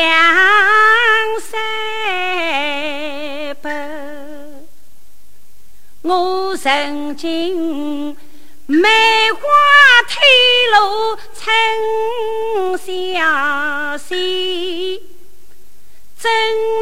[0.00, 0.08] 两
[1.40, 1.60] 三
[3.60, 3.68] 百，
[6.00, 8.16] 我曾经
[8.66, 8.88] 梅
[9.32, 9.40] 花
[10.08, 10.16] 推
[10.72, 11.44] 路春
[12.78, 15.02] 相随，
[16.18, 16.32] 真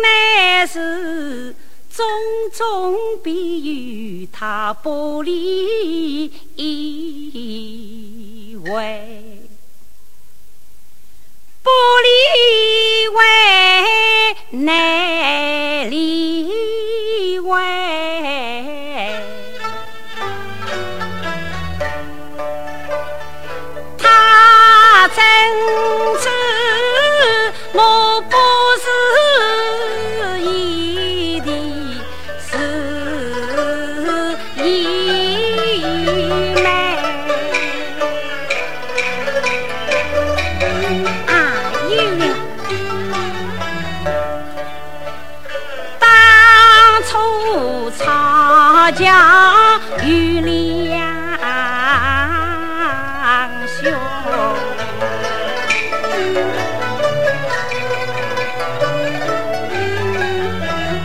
[0.01, 1.57] 乃是
[1.93, 2.07] 种
[2.53, 3.65] 种比
[4.23, 6.29] 喻他不离
[8.63, 9.43] 为。
[11.61, 11.71] 不
[12.03, 12.09] 离
[13.19, 13.25] 为
[14.51, 17.88] 难离为，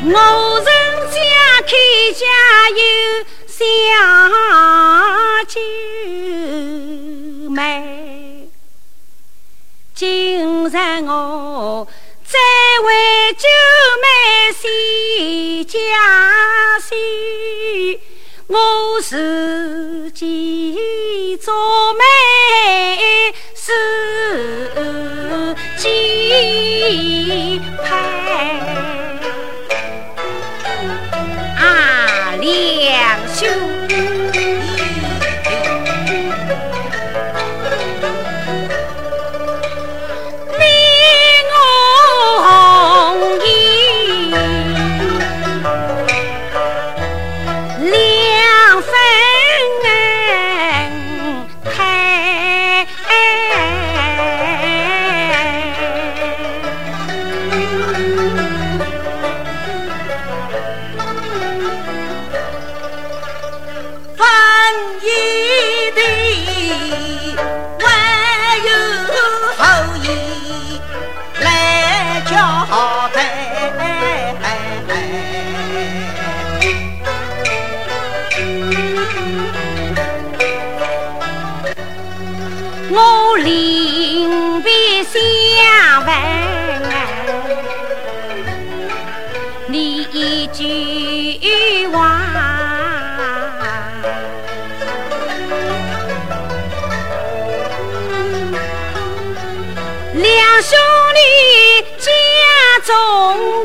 [0.06, 0.10] 我
[0.60, 0.68] 人
[1.12, 1.18] 家
[1.62, 1.72] 开
[2.14, 2.22] 家
[2.70, 2.82] 有
[3.48, 3.56] 小
[5.48, 5.56] 九
[7.50, 7.58] 妹，
[9.96, 10.02] 今
[10.70, 10.72] 日
[11.06, 11.88] 我。
[12.26, 12.40] 再
[12.82, 13.46] 为九
[14.02, 14.08] 妹
[14.58, 14.64] 洗
[15.66, 15.78] 家
[16.80, 16.96] 事，
[18.54, 20.78] 我自己
[21.38, 21.54] 做
[21.94, 22.04] 媒
[23.56, 23.74] 自
[25.78, 27.60] 己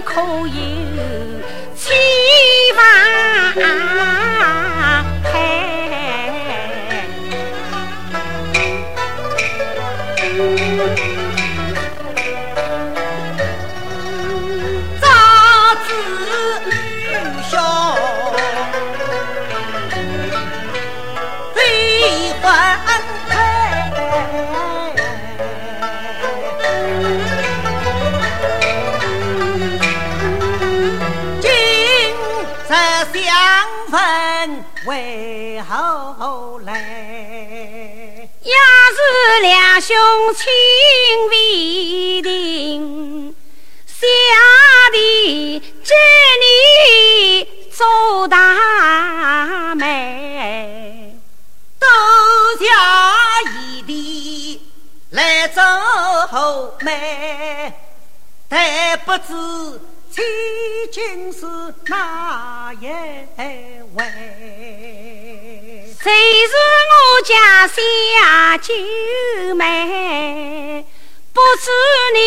[0.05, 0.53] 可有
[1.75, 1.93] 七
[2.77, 2.99] 万？
[33.91, 38.53] 分为后来，要
[38.95, 39.97] 是两兄
[40.35, 40.47] 亲
[41.31, 43.28] 未定，
[60.99, 61.47] 竟是
[61.87, 62.87] 哪一
[63.95, 64.03] 位？
[66.03, 66.11] 谁
[66.49, 66.55] 是
[66.91, 67.79] 我家小
[68.61, 68.75] 九
[69.55, 70.85] 妹？
[71.33, 71.71] 不知
[72.17, 72.19] 你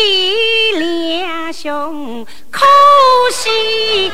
[0.78, 2.64] 两兄可
[3.30, 4.10] 惜。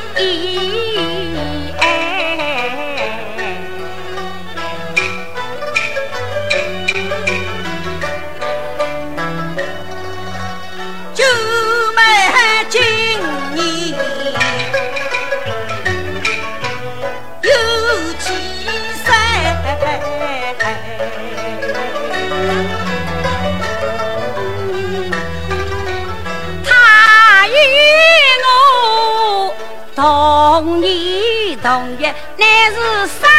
[31.79, 32.75] 同月，乃是
[33.07, 33.31] 双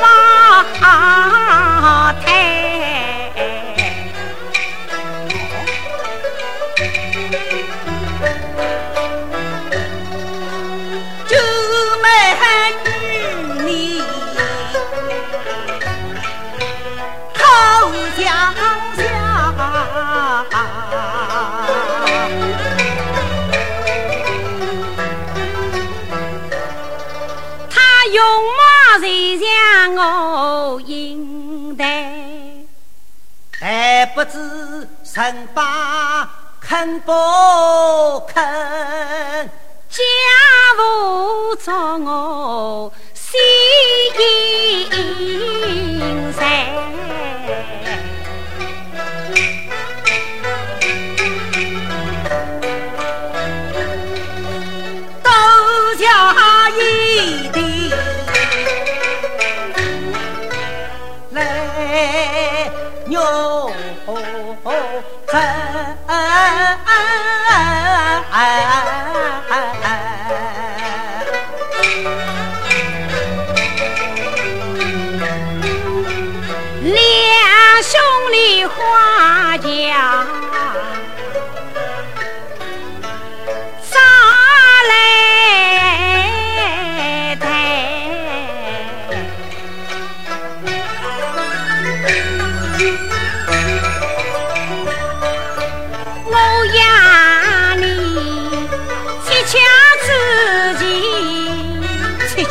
[0.00, 0.04] 胞
[35.14, 35.62] 成败
[36.60, 37.12] 肯不
[38.26, 39.48] 肯？
[39.88, 40.02] 家
[40.76, 43.38] 务找我洗
[44.18, 45.13] 衣。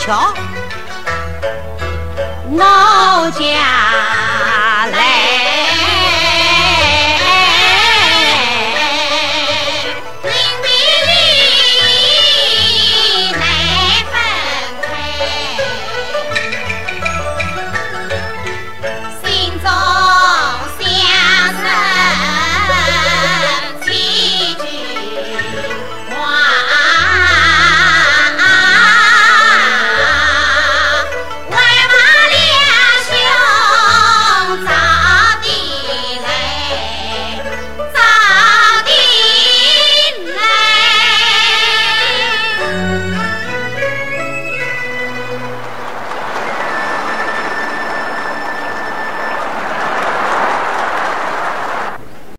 [0.06, 0.34] 瞧，
[2.52, 3.83] 我家。